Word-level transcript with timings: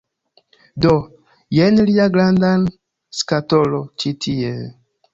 Do, 0.85 0.93
jen 1.59 1.77
lia 1.91 2.09
grandan 2.17 2.67
skatolo 3.21 3.87
ĉi 4.01 4.19
tie... 4.27 4.61